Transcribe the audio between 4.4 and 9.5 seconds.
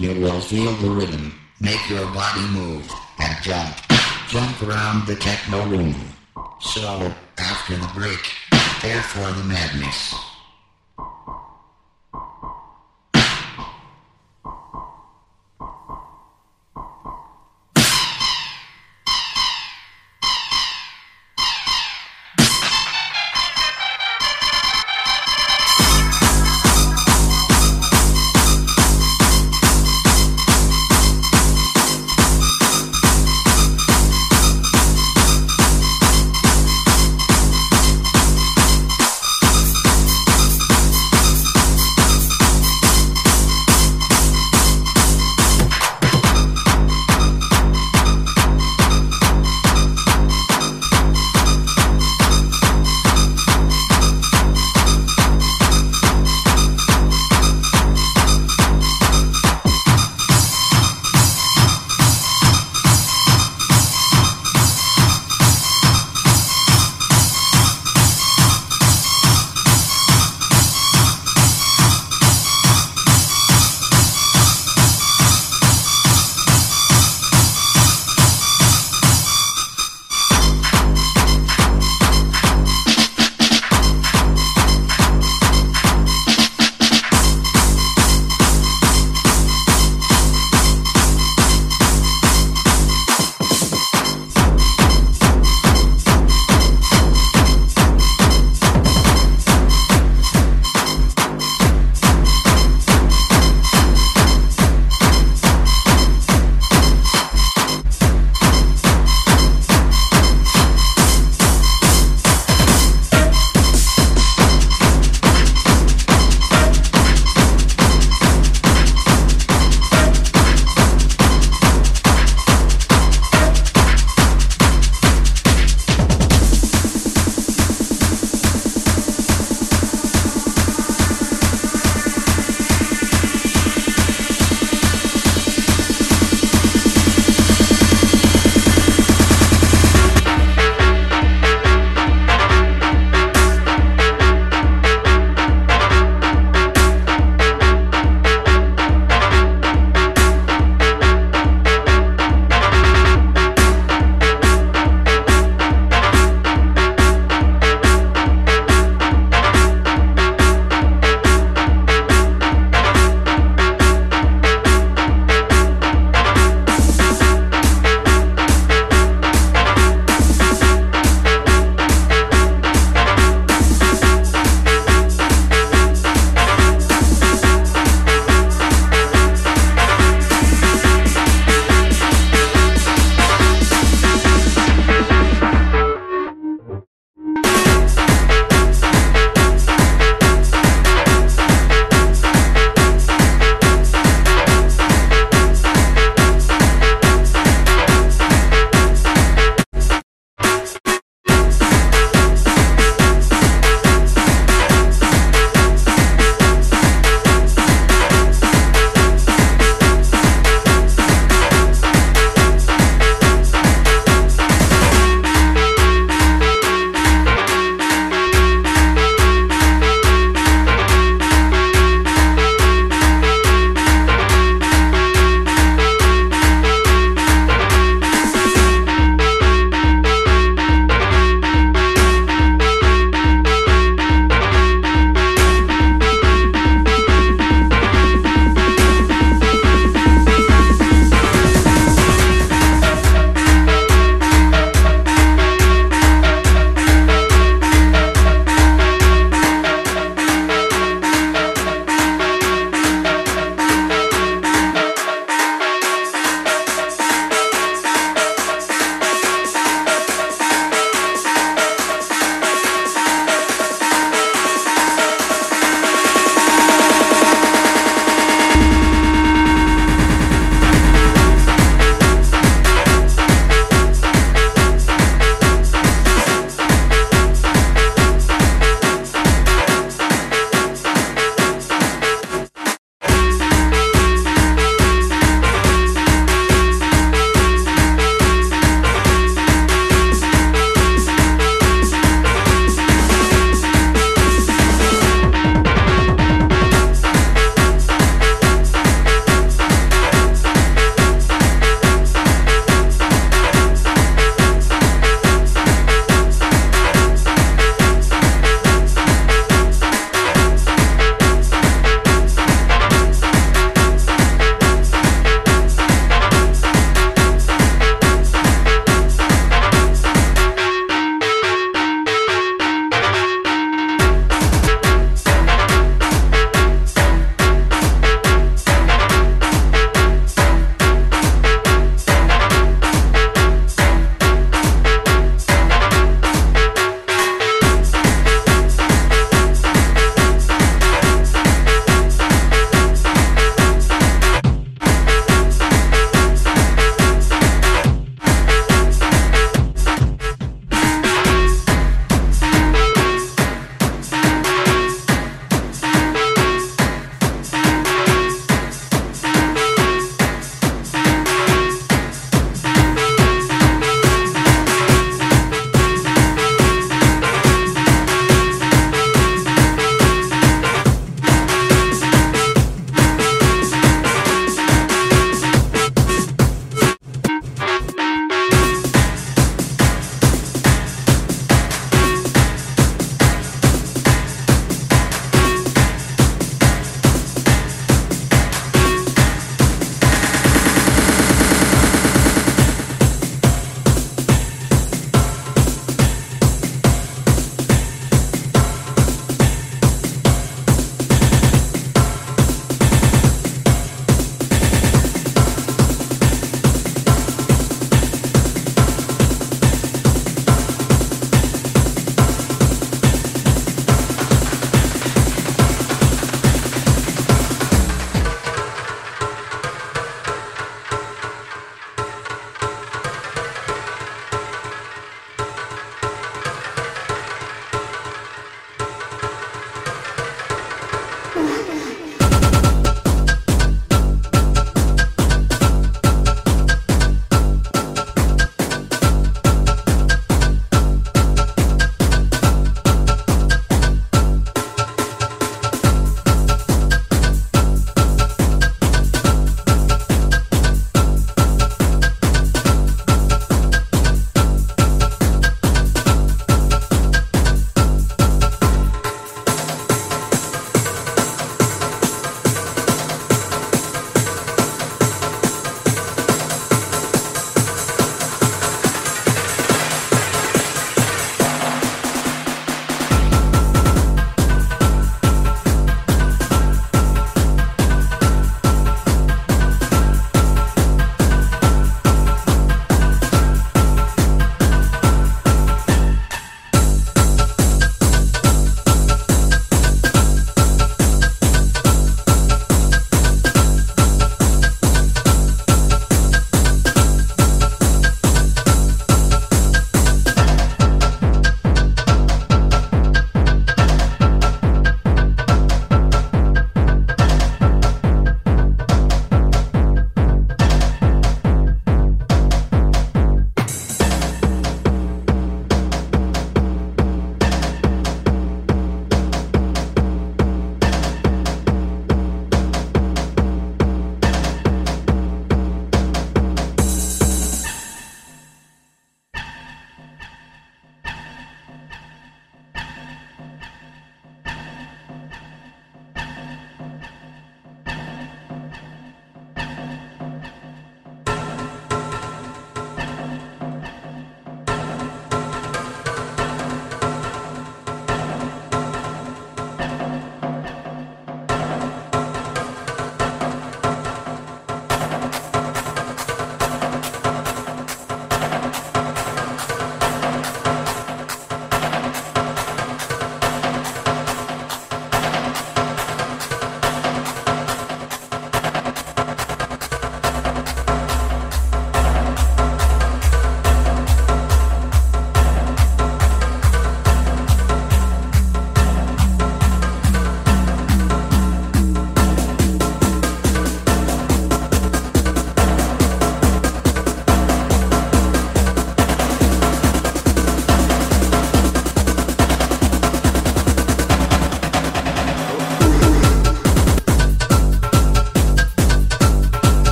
around the techno room. So, after the break, prepare for the